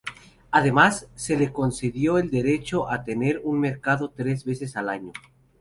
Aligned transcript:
Además 0.49 1.07
se 1.13 1.37
le 1.37 1.53
concedió 1.53 2.17
el 2.17 2.31
derecho 2.31 2.89
a 2.89 3.03
tener 3.03 3.39
un 3.43 3.59
mercado 3.59 4.09
tres 4.09 4.45
veces 4.45 4.75
al 4.75 4.89
año. 4.89 5.11